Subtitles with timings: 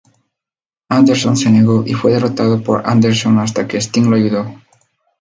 [0.89, 4.55] Anderson se negó y fue derrotado por Anderson hasta que Sting lo ayudó.